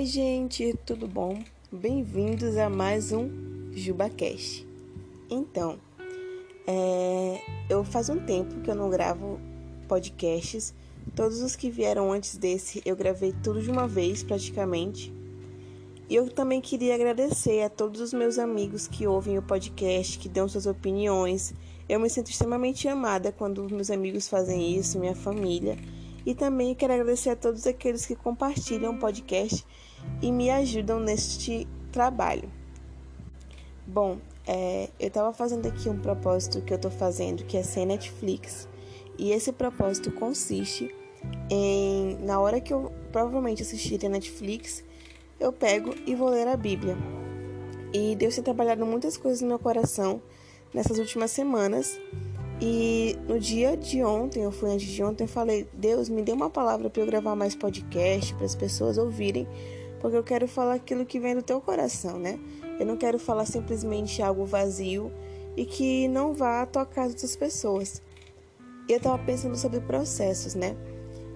[0.00, 1.42] Oi, gente, tudo bom?
[1.70, 3.28] Bem-vindos a mais um
[3.70, 4.66] JubaCast.
[5.28, 5.78] Então,
[6.66, 9.38] é, eu faz um tempo que eu não gravo
[9.86, 10.72] podcasts.
[11.14, 15.12] Todos os que vieram antes desse eu gravei tudo de uma vez, praticamente.
[16.08, 20.30] E eu também queria agradecer a todos os meus amigos que ouvem o podcast, que
[20.30, 21.52] dão suas opiniões.
[21.86, 25.76] Eu me sinto extremamente amada quando meus amigos fazem isso, minha família.
[26.24, 29.62] E também quero agradecer a todos aqueles que compartilham o podcast
[30.20, 32.50] e me ajudam neste trabalho.
[33.86, 37.86] Bom, é, eu estava fazendo aqui um propósito que eu estou fazendo, que é sem
[37.86, 38.68] Netflix.
[39.18, 40.94] E esse propósito consiste
[41.50, 44.84] em, na hora que eu provavelmente assistir a Netflix,
[45.38, 46.96] eu pego e vou ler a Bíblia.
[47.92, 50.22] E Deus tem trabalhado muitas coisas no meu coração
[50.72, 51.98] nessas últimas semanas
[52.60, 56.30] e no dia de ontem, eu fui antes de ontem, eu falei: Deus, me dê
[56.30, 59.48] uma palavra para eu gravar mais podcast, para as pessoas ouvirem,
[60.00, 62.38] porque eu quero falar aquilo que vem do teu coração, né?
[62.78, 65.12] Eu não quero falar simplesmente algo vazio
[65.56, 68.02] e que não vá tocar as outras pessoas.
[68.88, 70.74] Eu estava pensando sobre processos, né?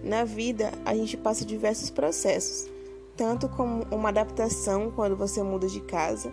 [0.03, 2.71] Na vida, a gente passa diversos processos,
[3.17, 6.33] tanto como uma adaptação quando você muda de casa.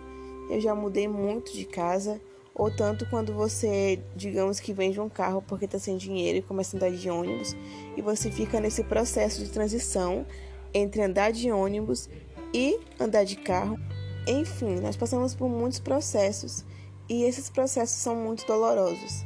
[0.50, 2.20] Eu já mudei muito de casa
[2.54, 6.76] ou tanto quando você, digamos que vende um carro porque está sem dinheiro e começa
[6.76, 7.56] a andar de ônibus,
[7.96, 10.26] e você fica nesse processo de transição
[10.74, 12.08] entre andar de ônibus
[12.52, 13.78] e andar de carro.
[14.26, 16.64] Enfim, nós passamos por muitos processos
[17.08, 19.24] e esses processos são muito dolorosos,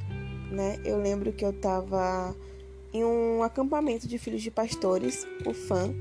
[0.51, 0.79] né?
[0.85, 2.35] Eu lembro que eu estava
[2.93, 5.95] em um acampamento de filhos de pastores, o FAM,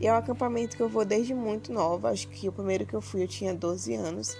[0.00, 2.94] e é um acampamento que eu vou desde muito nova, acho que o primeiro que
[2.94, 4.36] eu fui eu tinha 12 anos.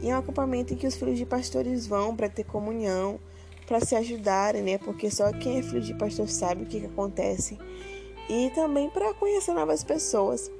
[0.00, 3.20] E é um acampamento em que os filhos de pastores vão para ter comunhão,
[3.66, 4.78] para se ajudarem, né?
[4.78, 7.58] Porque só quem é filho de pastor sabe o que, que acontece.
[8.28, 10.50] E também para conhecer novas pessoas.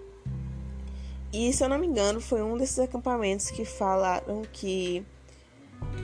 [1.33, 5.05] E se eu não me engano, foi um desses acampamentos que falaram que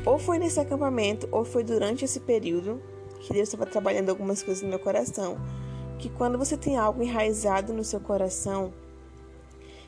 [0.05, 2.81] ou foi nesse acampamento ou foi durante esse período
[3.21, 5.39] que Deus estava trabalhando algumas coisas no meu coração,
[5.99, 8.73] que quando você tem algo enraizado no seu coração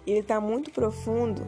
[0.07, 1.43] ele está muito profundo,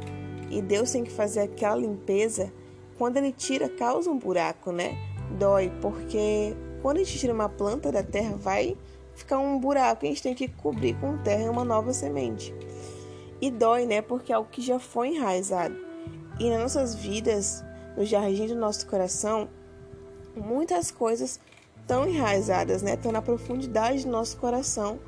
[0.50, 2.52] e Deus tem que fazer aquela limpeza,
[2.96, 4.98] quando ele tira, causa um buraco, né?
[5.38, 8.76] Dói, porque quando a gente tira uma planta da terra, vai
[9.18, 12.54] ficar um buraco a gente tem que cobrir com terra uma nova semente.
[13.40, 14.02] E dói, né?
[14.02, 15.76] Porque é algo que já foi enraizado.
[16.40, 17.64] E nas nossas vidas,
[17.96, 19.48] no jardim do nosso coração,
[20.36, 21.38] muitas coisas
[21.80, 22.94] estão enraizadas, né?
[22.94, 24.98] Estão na profundidade do nosso coração.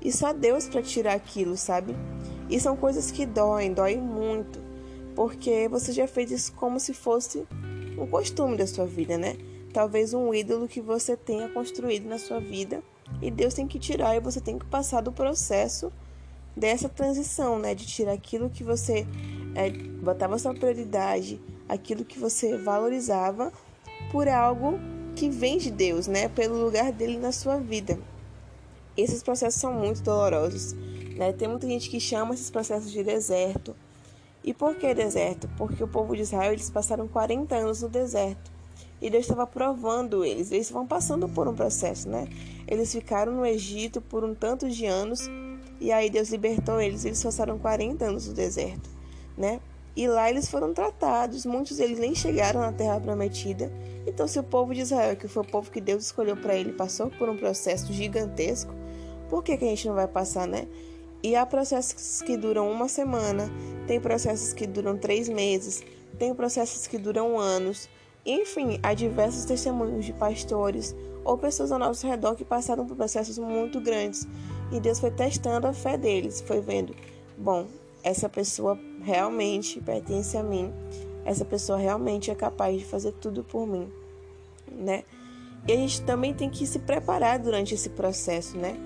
[0.00, 1.94] E só Deus para tirar aquilo, sabe?
[2.50, 4.72] E são coisas que doem, doem muito
[5.14, 7.46] porque você já fez isso como se fosse
[7.98, 9.36] um costume da sua vida, né?
[9.72, 12.82] Talvez um ídolo que você tenha construído na sua vida
[13.20, 15.92] e Deus tem que tirar e você tem que passar do processo
[16.56, 17.74] dessa transição, né?
[17.74, 19.06] De tirar aquilo que você
[19.54, 23.52] é, botava sua prioridade, aquilo que você valorizava
[24.10, 24.78] por algo
[25.14, 26.28] que vem de Deus, né?
[26.28, 27.98] Pelo lugar dele na sua vida.
[28.96, 30.74] Esses processos são muito dolorosos,
[31.16, 31.32] né?
[31.32, 33.74] Tem muita gente que chama esses processos de deserto
[34.44, 35.48] e por que deserto?
[35.56, 38.51] Porque o povo de Israel eles passaram 40 anos no deserto.
[39.02, 40.52] E Deus estava provando eles.
[40.52, 42.28] Eles vão passando por um processo, né?
[42.68, 45.28] Eles ficaram no Egito por um tanto de anos
[45.80, 47.04] e aí Deus libertou eles.
[47.04, 48.88] Eles passaram 40 anos no deserto,
[49.36, 49.60] né?
[49.96, 51.44] E lá eles foram tratados.
[51.44, 53.72] Muitos deles nem chegaram na terra prometida.
[54.06, 56.72] Então, se o povo de Israel, que foi o povo que Deus escolheu para ele,
[56.72, 58.72] passou por um processo gigantesco,
[59.28, 60.68] por que, que a gente não vai passar, né?
[61.22, 63.50] E há processos que duram uma semana,
[63.86, 65.84] tem processos que duram três meses,
[66.18, 67.88] tem processos que duram anos.
[68.24, 70.94] Enfim, há diversos testemunhos de pastores
[71.24, 74.26] ou pessoas ao nosso redor que passaram por processos muito grandes
[74.70, 76.94] e Deus foi testando a fé deles, foi vendo,
[77.36, 77.66] bom,
[78.02, 80.72] essa pessoa realmente pertence a mim,
[81.24, 83.90] essa pessoa realmente é capaz de fazer tudo por mim,
[84.70, 85.04] né?
[85.68, 88.76] E a gente também tem que se preparar durante esse processo, né?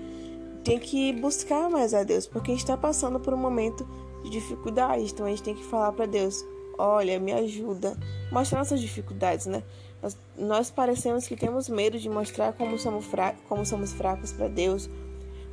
[0.67, 3.87] tem que buscar mais a Deus, porque a gente está passando por um momento
[4.21, 5.03] de dificuldade.
[5.03, 6.45] Então a gente tem que falar para Deus:
[6.77, 7.97] olha, me ajuda,
[8.31, 9.63] mostrar nossas dificuldades, né?
[10.01, 14.47] Nós, nós parecemos que temos medo de mostrar como somos, fracos, como somos fracos para
[14.47, 14.89] Deus,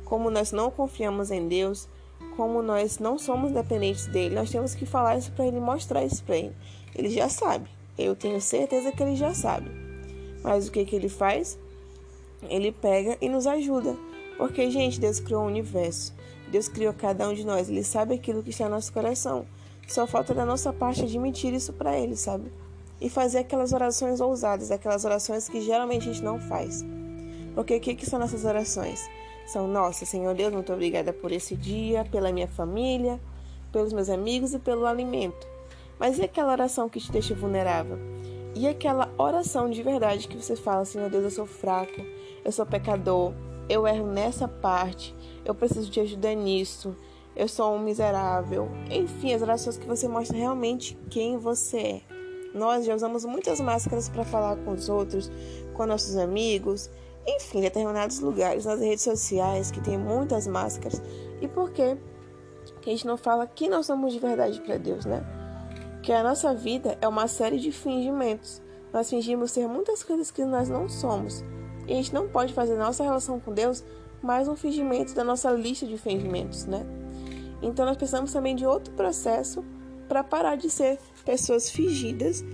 [0.03, 1.87] como nós não confiamos em Deus,
[2.37, 4.35] como nós não somos dependentes dele.
[4.35, 6.55] Nós temos que falar isso para ele, mostrar isso para ele.
[6.93, 7.67] Ele já sabe.
[7.97, 9.69] Eu tenho certeza que ele já sabe.
[10.43, 11.57] Mas o que, que ele faz?
[12.43, 13.95] Ele pega e nos ajuda.
[14.37, 16.13] Porque, gente, Deus criou o universo.
[16.49, 17.69] Deus criou cada um de nós.
[17.69, 19.45] Ele sabe aquilo que está no nosso coração.
[19.87, 22.51] Só falta da nossa parte admitir isso para Ele, sabe?
[22.99, 26.83] E fazer aquelas orações ousadas, aquelas orações que geralmente a gente não faz.
[27.53, 29.07] Porque o que, que são nossas orações?
[29.45, 33.19] São, nossa, Senhor Deus, muito obrigada por esse dia, pela minha família,
[33.71, 35.47] pelos meus amigos e pelo alimento.
[35.99, 37.97] Mas e aquela oração que te deixa vulnerável?
[38.55, 42.01] E aquela oração de verdade que você fala meu Deus, eu sou fraco,
[42.43, 43.33] eu sou pecador,
[43.67, 46.95] eu erro nessa parte, eu preciso de ajuda nisso,
[47.35, 48.69] eu sou um miserável.
[48.89, 52.01] Enfim, as orações que você mostra realmente quem você é.
[52.53, 55.29] Nós já usamos muitas máscaras para falar com os outros,
[55.73, 56.89] com nossos amigos,
[57.27, 61.01] enfim, determinados lugares, nas redes sociais que tem muitas máscaras.
[61.41, 61.97] E por quê?
[62.81, 65.21] Que a gente não fala que nós somos de verdade para Deus, né?
[66.01, 68.61] Que a nossa vida é uma série de fingimentos.
[68.93, 71.43] Nós fingimos ser muitas coisas que nós não somos.
[71.87, 73.83] E a gente não pode fazer nossa relação com Deus
[74.21, 76.85] mais um fingimento da nossa lista de fingimentos, né?
[77.65, 79.65] Então nós precisamos também de outro processo
[80.07, 82.45] para parar de ser pessoas fingidas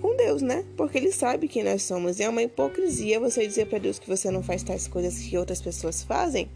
[0.00, 0.64] com Deus, né?
[0.76, 2.20] Porque Ele sabe quem nós somos.
[2.20, 5.36] E é uma hipocrisia você dizer para Deus que você não faz tais coisas que
[5.36, 6.48] outras pessoas fazem,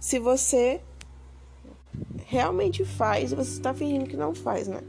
[0.00, 0.80] se você
[2.26, 4.80] realmente faz você está fingindo que não faz, né?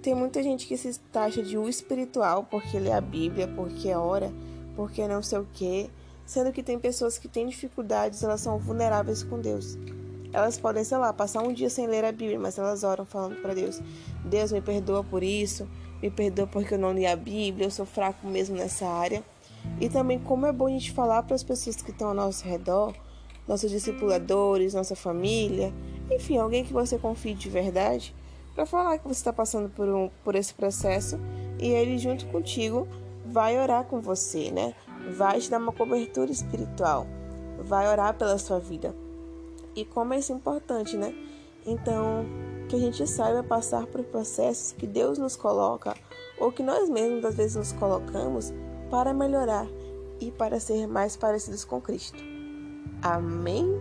[0.00, 4.32] Tem muita gente que se taxa de o espiritual porque lê a Bíblia, porque ora,
[4.76, 5.90] porque não sei o quê,
[6.24, 9.76] sendo que tem pessoas que têm dificuldades, elas são vulneráveis com Deus.
[10.32, 13.40] Elas podem, sei lá, passar um dia sem ler a Bíblia, mas elas oram falando
[13.40, 13.80] para Deus:
[14.24, 15.68] Deus me perdoa por isso,
[16.02, 19.22] me perdoa porque eu não li a Bíblia, eu sou fraco mesmo nessa área.
[19.80, 22.44] E também como é bom a gente falar para as pessoas que estão ao nosso
[22.44, 22.94] redor,
[23.46, 25.72] nossos discipuladores, nossa família,
[26.10, 28.14] enfim, alguém que você confie de verdade,
[28.54, 31.18] para falar que você está passando por, um, por esse processo
[31.58, 32.88] e ele junto contigo
[33.26, 34.74] vai orar com você, né?
[35.16, 37.06] Vai te dar uma cobertura espiritual,
[37.58, 38.94] vai orar pela sua vida.
[39.76, 41.14] E como é isso importante, né?
[41.66, 42.24] Então,
[42.68, 45.94] que a gente saiba passar por processos que Deus nos coloca
[46.38, 48.52] ou que nós mesmos às vezes nos colocamos
[48.90, 49.66] para melhorar
[50.20, 52.18] e para ser mais parecidos com Cristo.
[53.02, 53.80] Amém?